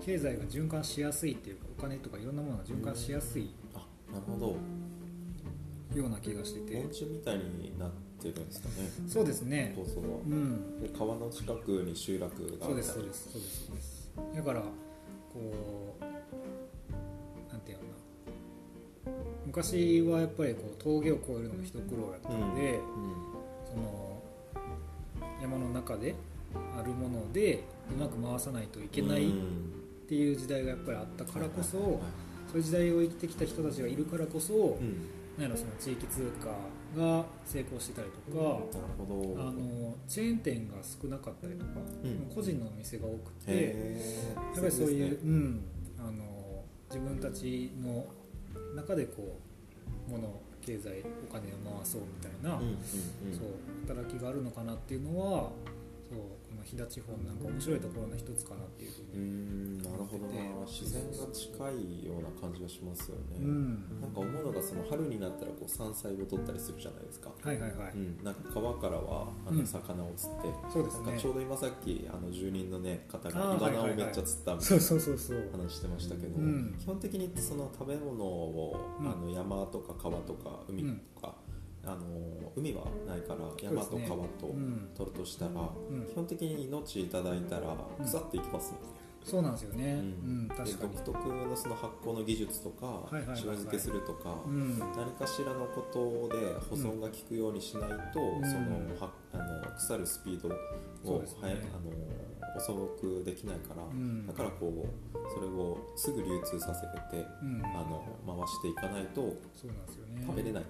[0.00, 3.78] う経済が循環しやすいっていうかお金とかいろんなものが循環しやすいあ
[4.12, 4.56] なるほど。
[5.98, 6.80] ような気がしてて。
[6.80, 8.74] 盆地みたいになってるんですかね。
[9.06, 9.72] そうですね。
[9.76, 10.18] 構想は。
[10.26, 10.80] うん。
[10.80, 14.10] で川の近くに集落があそうですそうですそうですそうです。
[14.34, 17.88] だからこうなんていうのか
[19.06, 19.12] な。
[19.46, 22.80] 昔はやっぱりこう峠を越えるのが一苦労やったので、う
[23.70, 24.13] その
[25.44, 26.14] 山の中で
[26.78, 29.84] あるものでうまく回さないといけないっうん。
[30.06, 32.00] ていう時代がやっぱりあったからこそ、そ
[32.54, 35.08] ういう時代を生きてきた人たちがいるからこそ、うん。
[35.36, 38.60] なんやろその地域通貨が成功してたりとか、
[39.38, 41.70] あのチェーン店が少なかったりとか、
[42.04, 42.34] うん。
[42.34, 43.52] 個人のお店が多くて。
[43.52, 43.96] へ
[44.36, 45.64] やっぱりそういう、うん、
[45.98, 48.04] あの自分たちの
[48.76, 49.40] 中でこ
[50.08, 52.58] う物経済お金を回そうみたいな、
[53.32, 53.48] そう
[53.86, 55.50] 働きがあるのかなっていうのは
[56.64, 60.66] 飛騨地方のなんか面白いところの一つかなっていうふううに、んなるほどな。
[60.66, 64.00] 自然が近いような感じがしますよね、うん。
[64.00, 69.58] なんか思うのがその春になったらこう山菜を取ったりするじゃないですか、はいはいはい、うん、なんか川からはあうん。
[69.58, 71.06] の魚を釣って、そうですね。
[71.06, 76.76] なんかちょうど今さっきあの住人の、ね、方あがイバナをめっちゃ釣ったみたそいうなそうそうそう話してましたけど、うん。
[76.78, 79.10] 基本的にその食べ物を、うん。
[79.10, 81.34] あの山とか川とか海とか、
[81.86, 84.88] あの海はないから山と川とうん。
[84.96, 85.50] 取るとしたら、
[85.90, 86.06] うん。
[86.06, 88.88] 基本的に命いただいたら腐っていきますもんね、
[89.24, 90.92] そうなんですよね、ううんん確かに。
[90.92, 94.78] で独特のその発酵の技術とかはい塩漬けするとか、うん。
[94.78, 98.44] 何かしらのことで保存が効くようにしないと、うん。
[98.44, 100.52] そのはあの腐るスピードを、
[101.22, 101.28] ね。
[101.40, 101.92] はいあの
[102.56, 104.26] 遅くできないから、うん。
[104.28, 107.62] だからこうそれをすぐ流通させてうん。
[107.64, 110.24] あの回していかないとね。
[110.26, 110.66] 食べれないっ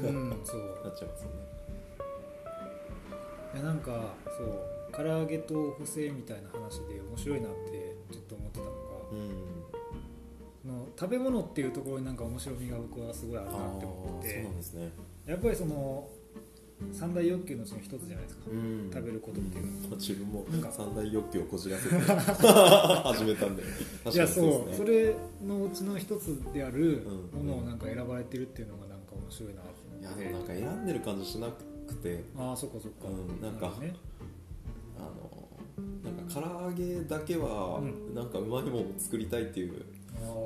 [0.00, 0.80] う、うんそう。
[0.84, 1.54] なっちゃいますよね。
[3.54, 8.74] いやなんかそう唐揚げと不正みたいな話で面白いなってちょっと思ってたのが、
[9.12, 9.30] うん、
[10.62, 14.90] その食べ物っていうところになんか面白みが僕はすごいあるあなって思ってなんですね。
[15.26, 16.08] やっぱりその
[16.92, 19.96] 三大欲求のうちの一つじゃないですか、うん、食べることっていうのは。
[19.96, 19.98] ん。
[19.98, 20.72] 自分もなんか。
[20.72, 23.62] 三大欲求をこじらせて 始めたんで。
[24.12, 24.74] いやそう。
[24.74, 27.02] それのうちの一つである
[27.32, 27.44] うん。
[27.44, 29.73] ものをなんか選ばれてるっていうのがなんか面白いなとい
[30.04, 32.24] やでもなんか選んでる感じしなくて。
[32.36, 33.94] ああそっかそっか、うんなんかね。
[34.98, 35.48] あの
[36.02, 38.14] なんか唐揚げだけはうん。
[38.14, 39.84] なんかうまいものを作りたいっていう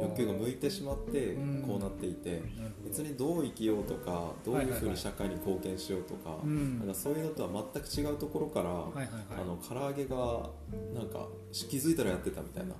[0.00, 1.62] 欲求が向いてしまってうん。
[1.66, 2.42] こうなっていて。
[2.84, 6.78] 別にどう生きようとかどういうふうに社会に貢献しようとかうん。
[6.78, 10.48] なんかそういうのとは全く違うところからあの唐揚げが
[10.94, 12.72] なんか気づいたらやってたみたいな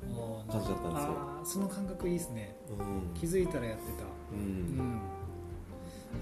[0.50, 1.14] 感じだったんですよ。
[1.44, 2.56] その感覚いいですね。
[2.70, 3.14] うん。
[3.14, 4.04] 気づいたらやってた。
[4.04, 5.00] ううんん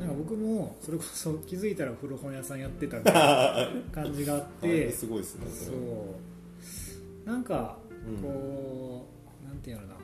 [0.01, 3.69] なんか僕もそれこそ気づいたら古本屋さんやってたみたいな
[4.05, 7.29] 感じがあってすごいですねそう。
[7.29, 8.23] なんかうん。
[8.23, 9.07] こ
[9.45, 9.97] うなんていうのかな。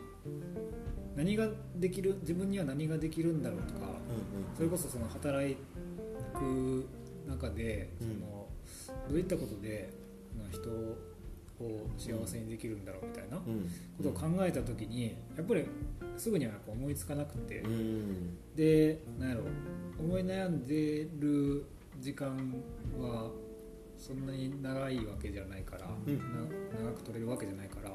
[1.16, 5.54] 何ができる自分には何ができるんだろうとかうんそれこそその働
[6.34, 6.84] く
[7.28, 8.20] 中でそうん。
[8.20, 8.48] の
[9.08, 9.90] どういったことで
[10.38, 10.56] まあ
[11.98, 13.50] 人を幸せにできるんだろうみたいなこう
[14.02, 14.04] ん。
[14.04, 15.64] とを考えた時にやっぱり
[16.16, 17.60] すぐにはこう思いつかなくて。
[17.60, 18.36] うん。
[18.56, 19.42] でなんやろ
[19.98, 21.64] 思い悩んでる
[22.00, 22.36] 時間
[22.98, 23.30] は
[23.98, 26.18] そんなに長いわけじゃないから、うん。
[26.18, 26.24] な
[26.84, 27.92] 長く取れるわけじゃないから、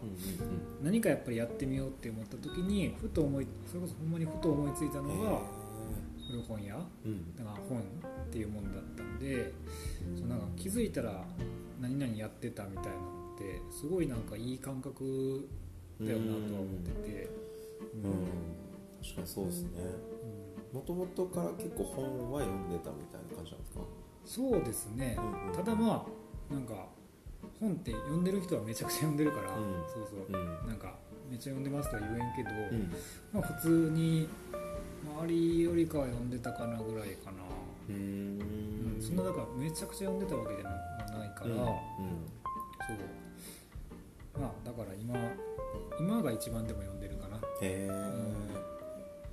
[0.82, 5.42] 何かやっぱりやってみようって思った時にふと思いそれこそほんまにふと思いついたのが
[6.30, 7.36] 古本屋うん。
[7.36, 7.84] だから本っ
[8.32, 9.52] ていうもんだったんで
[10.18, 11.26] そうなんか気づいたら
[11.82, 15.48] 何々やってたみたいなのってすごいなんかいい感覚
[16.02, 17.30] だよなとは思ってて、
[17.94, 18.12] うん。
[19.02, 19.70] 確かにそうですね。
[20.74, 20.80] うん。
[20.80, 23.82] もともとから結構本は読んでたみたいな感じなんですか？
[24.26, 26.06] そうですね、うんうんただま
[26.50, 26.88] あなんか
[27.60, 29.84] 本って読んでる人はめちゃくちゃ読んでるから、うん。
[29.88, 30.26] そうそう。
[30.28, 30.68] うん。
[30.68, 30.96] なんか
[31.30, 32.92] めっちゃ読んでますとは言えんけど、うん。
[33.34, 34.28] まあ、普通に
[35.22, 37.44] 周りよりかは読んでたかなぐらいかな、
[37.90, 37.96] うー。
[37.96, 38.42] ん
[38.96, 39.02] うん。
[39.02, 41.56] そんなだからめちゃくちゃ読んでたわけじゃないから、うん。
[41.56, 42.98] そう
[44.40, 45.16] まあだから今
[46.00, 47.38] 今が一番でも読んでるかな。
[47.62, 47.90] へえ。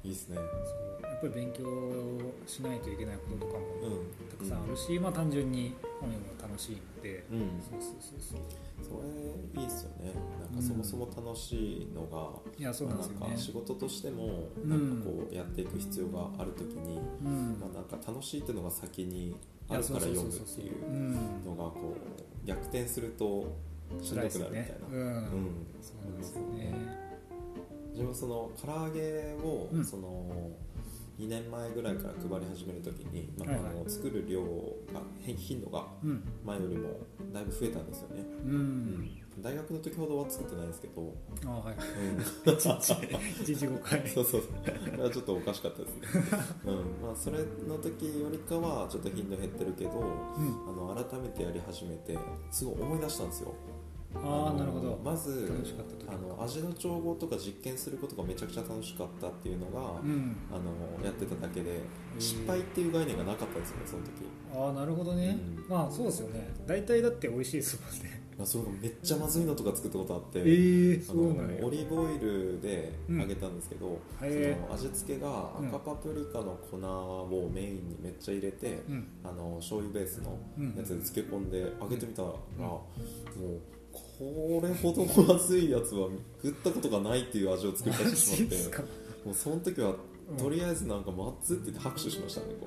[0.03, 0.37] いいっすね。
[0.37, 1.03] そう。
[1.03, 1.65] やっぱり勉強
[2.47, 4.29] しないといけないこととかもうん。
[4.29, 7.61] たくさんあるし、まあ単純に本読むの楽しいので、うん。
[7.61, 8.41] そうそうそうそう。
[8.85, 10.13] それいいっすよね。
[10.53, 13.35] なんかそもそも楽しいのが、いやそうなんですよね。
[13.35, 14.71] か仕事としてもうん。
[14.71, 17.59] なんかこうやっていく必要があるときに、うん。
[17.61, 19.37] まあ、なんか楽しいっていうのが先に
[19.69, 23.57] あやるから読むっていううんのがこう逆転すると
[24.03, 24.97] しんどくなるみたいな、うん。
[24.97, 25.67] うん。
[25.81, 26.75] そうなんですよね。
[27.93, 29.85] 自分その唐揚げを、うん。
[29.85, 30.51] その
[31.19, 36.23] 2年前ぐらいから配り始めるときに、まああの作る量が変頻度がうん。
[36.45, 37.01] 前よりも
[37.33, 38.57] だいぶ増えたんですよね、ううん。
[39.01, 41.13] ん大学の時ほどは作ってないんですけど、
[41.47, 41.75] あはい。
[41.75, 42.21] うん。
[42.55, 44.07] 一日一日5回。
[44.11, 44.49] そうそうこ
[44.97, 46.03] れはちょっとおかしかったですね、
[46.67, 47.07] うん。
[47.07, 50.07] まあ、それの時よりかはちょっと頻度減ってるけどうん。
[50.69, 52.19] あの改めてやり始めて
[52.51, 53.55] すごい思い出したんですよ
[54.17, 55.01] あなるほど。
[55.05, 55.51] まず
[56.09, 60.37] あの味の調合とか実験することがめちゃくちゃ楽しかったっていうのが、うん。
[60.53, 62.21] あのやってただけでー。
[62.21, 64.11] 失敗っていう概念がなかったんですよねその時。
[64.55, 65.69] ああなるほどね、うん。
[65.69, 66.53] まあそうですよね。
[66.67, 68.23] 大体だって美味しいですもんね。
[68.37, 79.07] まあそれがめっちゃまずいのとか作ったことあって、ええあのオリーブオイルで揚げたんですけど、へその味付けが赤パプリカの粉をメインにめっちゃ入れて、うん。
[79.23, 83.74] あの醤油ベースのうんやつで漬け込んで揚げてみたら、もう
[84.19, 86.09] これほどまずいやつは
[86.41, 88.85] 振ったことがないっていう味を作り出してしまって。
[89.25, 89.95] もうその時は
[90.31, 92.67] うんとりあえずなんかマッツって言って拍手しましたねこ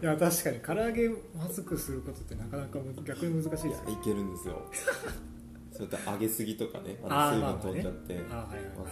[0.00, 0.02] う。
[0.04, 4.62] いや確かに唐揚げまずくすることってなかなかむ逆に難しいいですよやいけるんですよ。
[5.72, 8.20] そうやって揚げすぎとかねあの水分飛んじゃって、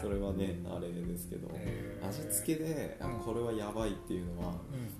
[0.01, 1.49] それはねあれですけど、
[2.07, 3.21] 味付けであうん。
[3.21, 4.55] これはやばいっていうのは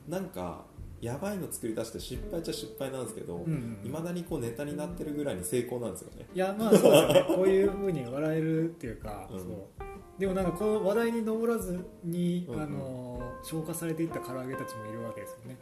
[0.09, 0.65] なんか
[1.05, 3.87] やばいの作り出して失敗っちゃ失敗なんですけどうんうん。
[3.87, 6.27] いま、未だにこうネタになってるぐらいに成功なんですよね。
[6.35, 7.25] いやまあそうですよね。
[7.29, 9.39] こういうふうに笑えるっていうか、 うん。
[9.39, 10.19] そう。
[10.19, 12.63] でもなんかこの話題に上らずに、うんうん。
[12.63, 15.59] あの消化されていった唐揚げたちもいるわけですよね。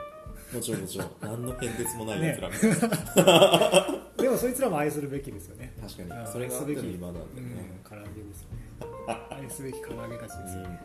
[0.55, 1.11] もちろんもちろん。
[1.21, 5.75] 何の変哲もないやつらみたいな、 でもそいつらも愛するべきですよね。
[5.81, 6.27] 確かに。
[6.29, 8.59] それがあっての今なんでうんね、唐揚げですよね。
[9.29, 10.81] 愛すべき唐揚げたちですよね。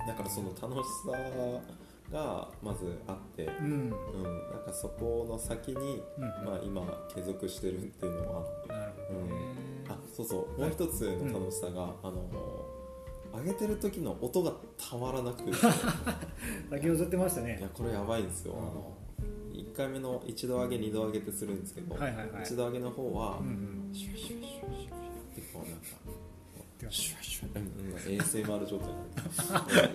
[0.00, 0.06] うん。
[0.08, 1.12] だからその楽しさ
[2.12, 3.96] がまずあって、うん、うん、な
[4.60, 6.82] んかそこの先に、うんまあ、今
[7.14, 9.34] 継続してるっていうのはなるほどね、
[9.88, 10.60] あそうそう。
[10.60, 12.28] もう一つの楽しさが、あの
[13.32, 15.50] 上げてる時の音がたまらなくて。
[15.50, 15.72] い先
[16.82, 17.58] ほど言ってましたね。
[17.60, 18.96] やこれやばいんですよ、あの
[19.52, 22.42] 1回目の一度上げ二度上げってするんですけど、はいはいはい。
[22.42, 23.94] 一度上げの方は、うんうん。
[23.94, 25.00] シュワシュワシュワシュワっ
[25.34, 26.19] てこうなんか
[26.80, 28.96] 出ましシュワシュワ、うんうん、ASMR 状態に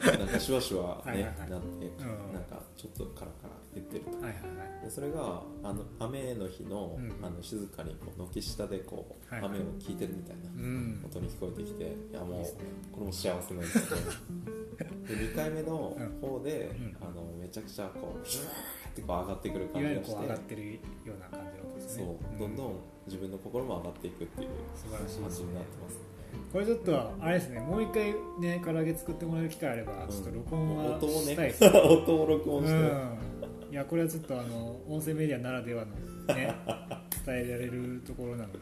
[0.01, 1.49] なる なんかシュワシュワねはいはいはい。
[1.49, 2.33] なって、うん。
[2.33, 4.11] なんかちょっとカラカラ言ってると。
[4.11, 4.85] はいはいはい。
[4.85, 7.25] でそれがあの雨の日の,、うん。
[7.25, 11.01] あの静かにこう軒下でこう、雨を聞いてるみたいなうん。
[11.05, 12.43] 音に聞こえてきていやもう
[12.91, 14.01] これも幸せなんですけど
[15.07, 16.97] で2回目の方で、うん。
[17.01, 22.07] あのめちゃくちゃこうシュワーってこう上がってくる感じがしてこう上がってるような感じの音ですそう。
[22.07, 22.73] ねどんどん
[23.05, 25.21] 自分の心も上がっていくっていう素晴らしいですね。
[25.21, 26.15] 感じになってますね。
[26.51, 27.59] これちょっとあれですね。
[27.59, 33.34] もう一回ね唐揚げ作ってもらえる機会あればちょっと録音はしたいですね、 音を録音して、うん
[33.75, 36.55] いやこれはちょっとあの音声メディアならではのね
[37.25, 38.59] 伝えられるところなので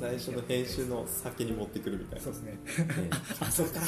[0.00, 2.22] 最初の編集の先に持ってくるみたいな。
[2.22, 2.52] そうですね。
[2.52, 2.58] ね
[3.38, 3.80] あそうか。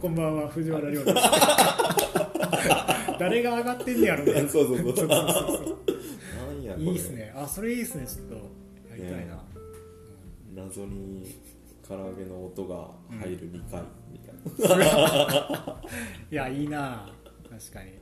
[0.00, 1.14] こんばんは藤原亮です
[3.20, 4.78] 誰が上がってんねやろみたいなそうそう。
[4.78, 5.24] そうそうな
[6.50, 7.30] んやいいっすね。
[7.36, 8.06] あそれいいっすね。
[8.06, 8.34] ちょっと
[8.92, 9.40] やりたいな、ね
[10.54, 11.34] 謎に
[11.86, 12.88] 唐揚げの音が
[13.20, 14.32] 入る2回みた
[14.72, 15.82] いな、
[16.30, 17.12] いやいいな
[17.50, 17.92] 確かに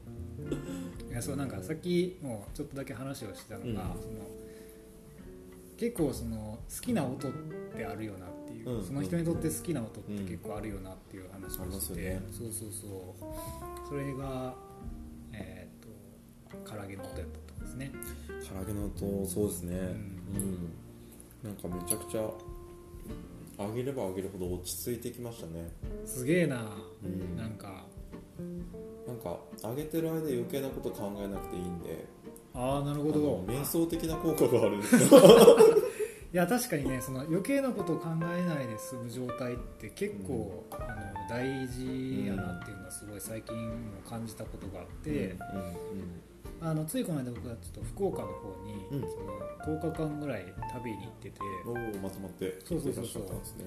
[1.13, 3.75] いやそうなんかさっきもうちょっとだけ話をしてたのが、うん。
[3.75, 3.87] その
[5.77, 7.33] 結構その好きな音っ
[7.77, 8.85] てあるよなっていう、うん。
[8.87, 13.89] その人にとって好きな音って結構あるよなっていう話をしてて、ありますそうそうそう。
[13.89, 14.55] それが
[15.35, 15.87] えー
[16.57, 17.93] っと唐揚げの音やったとですね。
[18.49, 19.77] 唐揚げの音そうですね。
[19.77, 20.73] ううん、
[21.45, 22.23] なんかめちゃくちゃ
[23.59, 25.69] 揚げれば揚げるほど落ち着いてきましたね。
[26.07, 26.71] すげえな、
[27.05, 27.37] うん。
[27.37, 27.85] なんか
[29.07, 32.07] なんか揚げてる間余計なこと考えなくていいんで。
[32.55, 33.45] ああなるほど。
[33.47, 34.79] 瞑想的な効果がある。
[34.79, 35.21] んですよ
[36.33, 40.87] いや確かにねその余計なことを考えないで済む状態って結構、あの
[41.29, 43.75] 大事やなっていうのはすごい最近も
[44.09, 45.37] 感じたことがあって、
[46.65, 49.11] あのついこの間僕はちょっと福岡の方に、うん。
[49.11, 53.23] その10日間ぐらい旅に行っててうんうんおおまとまってそうそうそうそう。
[53.23, 53.65] ですね。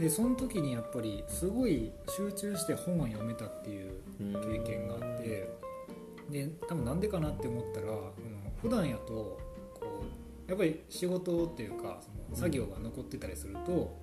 [0.00, 5.50] でその時にやっぱりすごい集中して本を読めたっていううん経験があって
[6.30, 8.00] で多分なんでかなって思ったら、うん、
[8.62, 9.38] 普段やとこ
[10.48, 13.94] うやっぱり仕事っていうかその作業が残ってたりすると、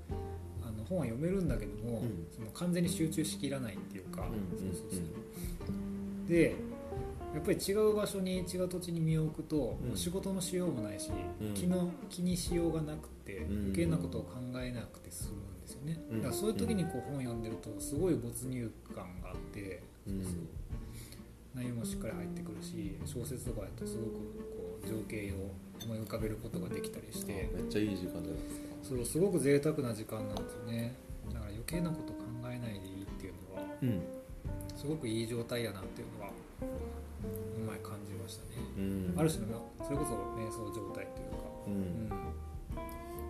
[0.62, 2.28] あの本は読めるんだけども、うん。
[2.32, 4.74] その完全に集中しきらないっていうか、うんうん。
[4.74, 6.30] そうそうそう。
[6.30, 6.56] で
[7.34, 11.12] やっぱり違う場所に違う土地に身を置くと、もう仕事のしようもないし、
[11.42, 11.54] うん。
[11.54, 13.58] 気の気にしようがなくて、うん。
[13.66, 16.18] 余計なことを考えなくて済むんですよね、うん。
[16.22, 20.24] だからそういう時にこう本読んでるとすごい没入感があって、うん。
[20.24, 20.42] そうそう
[21.56, 25.50] 内容もしっかり入ってくるし小説とかだとすごくこう情景を
[25.84, 28.68] 思い浮かべることができたりしてめっちゃいい時間じゃないですか。
[28.84, 30.94] そうすごく贅沢な時間なんですよね。
[31.28, 34.02] だから余計なこと考えないでいいっていうのはうん
[34.80, 39.14] すごくいい状態やなっていうのはうまい感じましたね、うん。
[39.20, 42.10] ある種のそれこそ瞑想状態というか、ううんん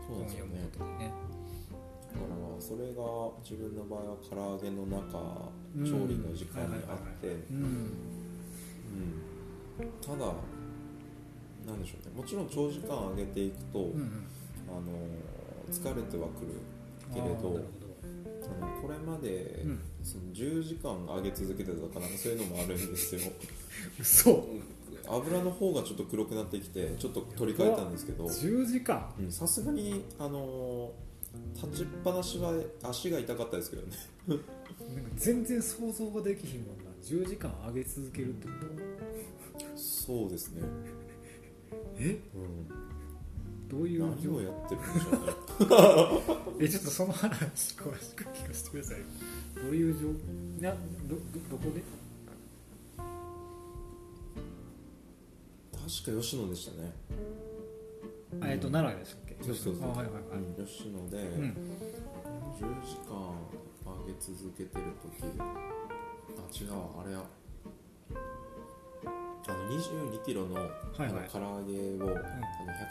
[0.06, 0.62] そうですよね。
[0.62, 3.02] ねだからそれが
[3.42, 7.34] 自分の場合は唐揚げの中うん調理の時間にあって。
[10.06, 10.34] ただ
[11.66, 12.22] なんでしょうね。
[12.22, 14.28] もちろん長時間揚げていくと、うんうん。
[14.70, 14.84] あの
[15.72, 16.62] 疲れてはくる
[17.12, 17.60] けれど。
[18.62, 23.22] あのこれまで、うんその10時間揚げ続けてたかなんかそういうのもあるんですよ。
[24.00, 24.48] 嘘。
[25.08, 28.26] 油の方がちょっと黒くなってきてちょっと取り替えたんですけど。
[28.26, 29.14] 10時間？
[29.20, 30.92] うんさすがにあの
[31.56, 33.96] 立ちっぱなしは足が痛かったですけどね。
[34.28, 34.44] なんか
[35.16, 36.84] 全然想像ができひんもんな。
[37.04, 40.62] 10時間上げ続けるってことそうですね、
[41.98, 42.20] え？
[42.36, 42.68] うん。
[43.70, 44.02] どういう？
[44.02, 45.34] 何をやってるんでしょうね。
[46.66, 47.32] えちょっとその話
[47.76, 48.98] 詳しく聞かせてください
[49.64, 50.08] どういう状
[50.68, 50.74] な
[51.08, 51.82] どどどこで？
[55.72, 56.92] 確か吉野でしたね。
[58.42, 59.44] あえっと奈良でしたっけ？
[59.44, 59.84] そうそうそう。
[59.86, 61.44] あはいはいはい、吉野で、うん。
[61.44, 63.12] 10時間
[63.86, 65.40] 揚げ続けてる時。
[65.40, 65.44] あ
[66.52, 67.24] 違うわあれや
[69.70, 72.22] 2 2キロの,、はいあの唐揚げを、あ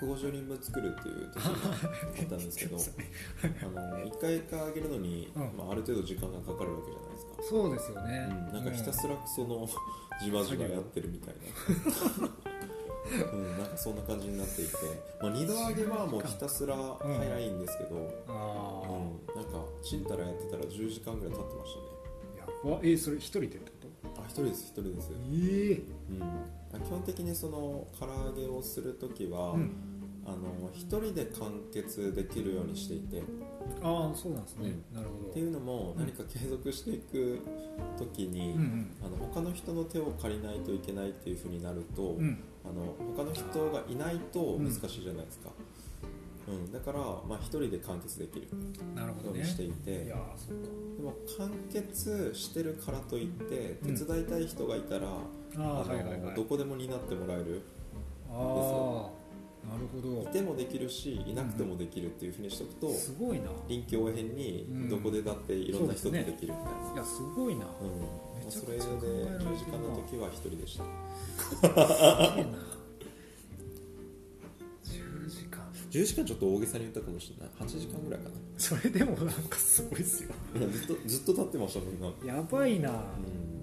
[0.05, 5.43] の150人分作るっていう時があったんですけど あの1回1回揚げるのに、うん。
[5.57, 9.69] まあ、ある程度時間がかかるわけじゃないですか、そうですよね、うん、なんかひたすらその
[10.23, 12.29] じわじわやってるみたいな。
[13.09, 14.73] うん、なんかそんな感じになっていて、
[15.23, 17.97] まあ、二度揚げはもうひたすら早いんですけど、
[18.29, 21.87] ああ、うん、なんかちんたらやってたら10時間ぐらい経ってましたね。
[22.67, 22.81] やば。
[22.83, 23.79] えそれ一人でってこ
[24.19, 26.21] あ一人です一人です、とええうん、
[26.73, 29.71] 基本的にその唐揚げをする時は、うん。
[30.29, 33.21] あの一人で完結できるようにしていて。
[33.21, 33.23] っ
[33.83, 35.33] ああそうなんですね、なるほど。
[35.33, 37.41] ていうのも何か継続していく
[37.99, 38.97] 時に、うんうん。
[39.03, 42.39] あの他の人の手を借りないといけないっていうふうになると、うん。
[42.65, 45.51] あの他の人がいないと難しいじゃないですか、
[46.49, 46.73] うん。
[46.73, 48.49] だから、まあ、一人で完結できる。
[48.49, 50.69] ようにしていて、いやーそっか。
[50.97, 53.97] でも完結してるからといってうん。
[53.97, 55.09] 手伝いたい人がいたら、
[55.59, 56.21] あああのはいはい。
[56.23, 57.63] はいどこでも担ってもらえる。
[58.31, 59.19] ああ
[59.69, 60.23] なるほど。
[60.23, 63.51] いてもできるしいなくてもできるっていうふうにしておくと、すごいな。
[63.69, 64.89] 臨機応変にうん。
[64.89, 66.33] どこでだっていろんな人とできる。
[66.33, 67.67] みたいな、いやすごいな。
[67.67, 68.51] うん。
[68.51, 69.51] それでくちゃ考えられてるな。
[69.51, 70.85] 10時間の時は一人でした。
[71.51, 72.59] すげえな。
[74.85, 75.69] 10時間。
[75.91, 77.55] 10時間ちょっと大げさに言ったかもしれない。
[77.59, 78.35] 8時間ぐらいかな。
[78.57, 80.31] それでもなんかすごいっすよ。
[80.55, 83.58] ずっとずっと立ってましたもんな、やばいな、うん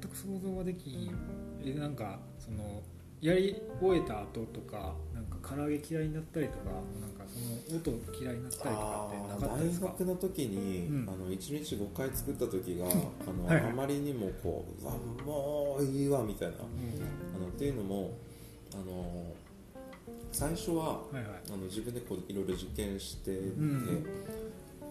[0.00, 1.10] 全く想像ができ
[1.64, 2.82] えなんかその
[3.20, 6.64] やり終えた後とかなんか唐揚げ嫌いになったりとか
[7.00, 9.86] なんかその音嫌いになったりとかってなかったですか？
[9.86, 11.08] 大学の時に、うん。
[11.08, 12.86] あの1日5回作った時が
[13.26, 13.70] あの、はいはい。
[13.70, 14.92] あまりにもこううわ
[15.24, 16.56] もういいわみたいな。
[16.58, 16.60] あ
[17.36, 17.42] うん。
[17.42, 18.10] のっていうのも
[18.74, 19.32] あの
[20.30, 21.24] 最初ははいはい。
[21.48, 24.04] あの自分でこういろいろ実験してて、ん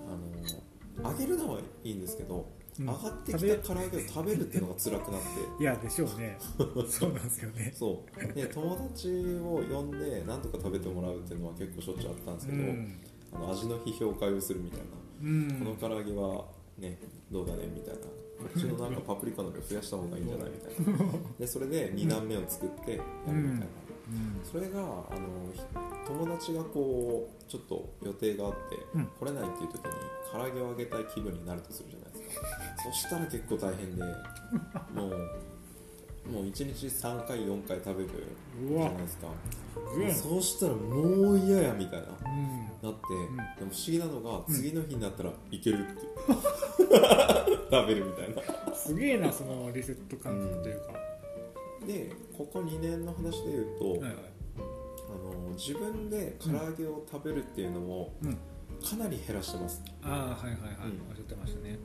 [0.07, 2.43] あの揚げるのはいいんですけど、うん
[2.79, 5.63] 上がってきた唐揚げを食べるっていうのが辛くなって。
[5.63, 6.37] いやでしょうね。
[6.89, 7.73] そうなんですよね。
[7.75, 8.33] そう。
[8.33, 9.07] で友達
[9.41, 12.99] を呼んで何とか食べてもらうっていうのは結構しょっちゅうあったんですけど、うん。
[13.33, 14.85] あの味の批評会をするみたいな、
[15.23, 15.75] うん。
[15.77, 16.45] この唐揚げは
[16.77, 16.99] ね
[17.31, 18.01] どうだねみたいな。
[18.01, 21.13] こっちのなんかパプリカの量増やした方がいいんじゃないみたいな。
[21.39, 23.65] でそれで2段目を作ってやるみたいな、うん。
[24.43, 25.61] それがあのひ
[26.05, 28.57] 友達がこうちょっと予定があって、
[28.93, 29.05] うん。
[29.05, 29.91] 来れないっていう時に
[30.29, 32.14] 唐揚げをあげたい気分になるとするじゃないですか
[32.83, 34.03] そしたら結構大変で
[34.93, 35.29] もう
[36.31, 38.09] もう1日3回4回食べる
[38.67, 39.27] じゃないですか。
[39.27, 42.89] うんそうしたらもう嫌やみたいなうん。
[42.89, 43.37] なって、ん。
[43.37, 46.01] でも不思議なのが次の日になったらいけるって、
[47.71, 48.35] 食べるみたい
[48.67, 48.73] な。
[48.73, 50.93] すげえなそのリセット感覚というか、
[51.85, 54.11] でここ2年の話で言うと、はいはい。
[54.57, 58.37] あの自分で唐揚げを食べるっていうのもうん
[58.85, 61.09] かなり減らしてます、ああはいはいはい、うん。
[61.09, 61.79] おっしゃってましたね。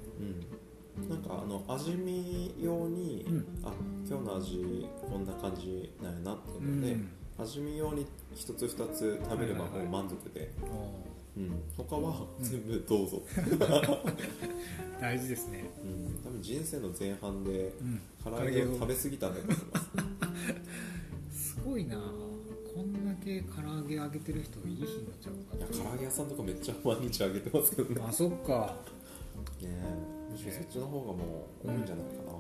[0.99, 3.47] うん、なんかあの味見用に、うん。
[3.65, 3.73] あ
[4.07, 7.09] 今日の味こんな感じなんやなっていうので、うん。
[7.39, 14.15] 味見用に一つ二つ食べればもう満足で、おうん、他は全部どうぞ、ー
[15.01, 15.71] 大事ですね。
[15.83, 18.01] うん、多分人生の前半でうん。
[18.23, 19.81] 唐揚げを食べ過ぎたんだと思いま
[21.33, 21.49] す。
[21.55, 21.97] すごいな
[22.75, 27.95] こんだけ唐揚げ揚げてる人いい日になっちゃういや唐揚げ屋さんとかめっちゃ毎日揚げてますけどね。
[27.97, 28.75] ねかあそっか。
[29.63, 29.67] え。
[30.31, 32.39] むしろそっちの方がもう多いんじゃないかな、ま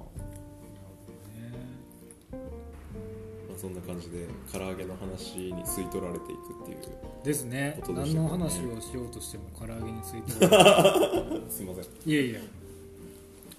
[3.56, 6.78] あ、そんな感じで唐揚げの話に吸い取られていくっていう。
[7.24, 7.82] ですね。
[7.84, 8.14] でね。
[8.14, 10.30] の話をしようとしても唐揚げについて。
[11.50, 11.84] すいません。
[12.06, 12.40] いやいや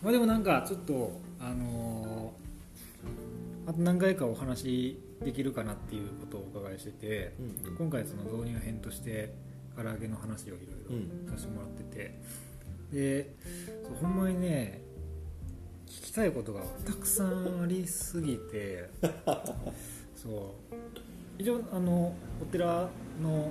[0.02, 2.42] まあでもなんかちょっとあのー
[3.68, 7.34] あと何回かお話できるかなっていうことをお伺いしてて
[7.66, 9.34] うん今回その導入編として
[9.76, 10.58] 唐揚げの話をい
[10.90, 11.26] ろいうん。
[11.28, 12.20] ろさせてもらってて。
[12.92, 13.36] で
[13.88, 14.82] そうほんまにね
[15.88, 18.90] 聞きたいことがたくさんありすぎて
[20.16, 20.76] そう。
[21.42, 22.90] 一応あのお寺
[23.22, 23.50] の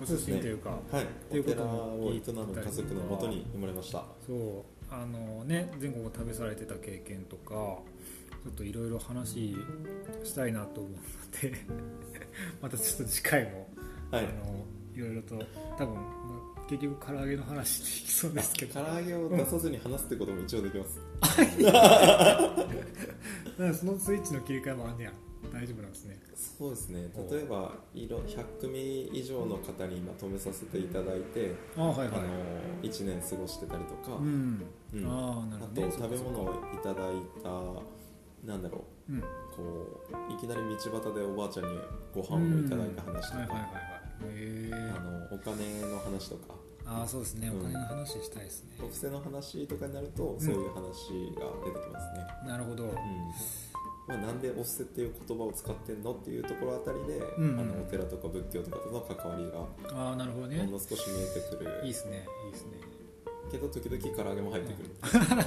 [0.00, 5.70] ご出身というかはいていうことも聞いたりむ家族のもとに生まれましたそうあのね。
[5.78, 7.80] 全国を旅されてた経験とか
[8.46, 9.56] ちょっといろいろ話
[10.22, 10.98] したいなと思うの
[11.50, 11.58] で
[12.62, 13.68] またちょっと次回も、
[14.12, 14.24] はい。
[14.24, 15.34] あのいろいろと
[15.76, 16.00] 多分ま
[16.56, 18.80] あ結局唐揚げの話できそうですけど。
[18.80, 21.00] 唐揚げを出さずに話すってことも一応できます、
[21.60, 22.66] だか
[23.58, 25.12] らそのスイッチの切り替えもあんねや。
[25.52, 26.20] 大丈夫なんですね。
[26.58, 27.08] そうですね。
[27.30, 32.08] 例えば色100組以上の方に今止めさせていただいて、あはいはい。
[32.08, 32.18] あの
[32.82, 35.06] 1年過ごしてたりとか、うん、うん。
[35.06, 37.96] あと食べ物をいただいた
[38.46, 39.12] なんだろう。
[39.12, 39.20] うん。
[39.20, 39.26] こ
[40.30, 41.78] ういきなり道端でおばあちゃんに
[42.14, 46.54] ご飯をいただいた話とか、あのお金の話とか。
[46.88, 47.48] ああそうですね。
[47.48, 50.78] うんお金の話したいですね、お布施の話とかになるとそういう話
[51.34, 52.92] が出てきますね、なるほど、うん。
[54.06, 57.58] まあ、なんでお布施っていう言葉を使ってんのっていうところあたりで、うん。
[57.58, 60.58] あのお寺とか仏教とかとの関わりがああなるほどね。
[60.58, 61.80] ほんの少し見えてくる。
[61.82, 62.24] いいですね。
[62.46, 62.96] いいですね。
[63.50, 64.90] けど時々唐揚げも入ってくる、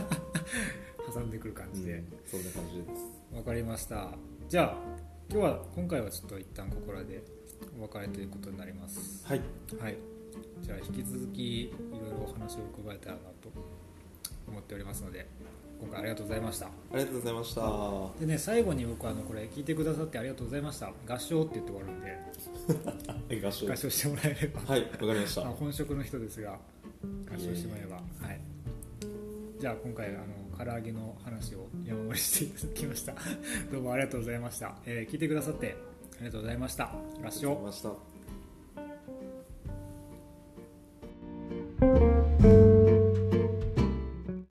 [1.19, 3.35] 挟んでくる感うんじで、そんな感じです。
[3.35, 4.09] わかりました。
[4.47, 4.75] じゃあ
[5.29, 7.21] 今日は今回はちょっと一旦ここらで
[7.77, 9.25] お別れということになります。
[9.27, 9.41] はい。
[9.79, 9.97] はい。
[10.61, 13.51] じゃあ引き続きいろいろお話を伺えたらなと
[14.47, 15.27] 思っておりますので
[15.81, 16.67] 今回ありがとうございました。
[16.67, 17.61] ありがとうございました。
[17.61, 20.91] はでね最後に僕あのこれ聞いてくださってありがとうございました。
[21.07, 23.35] 合唱って言って終わるんで。
[23.35, 23.67] い合唱。
[23.67, 24.61] 合唱してもらえれば。
[24.61, 25.41] はいわかりました。
[25.43, 26.57] まあ本職の人ですが
[27.31, 27.95] 合唱してもらえば。
[28.27, 28.39] はい。
[29.59, 33.15] じゃあ今回あの唐揚げの話を山盛りしていただきました。
[33.71, 35.77] どうもありがとうございました、えー、聞いてくださって
[36.17, 36.91] ありがとうございました。
[37.21, 37.51] ラッシュ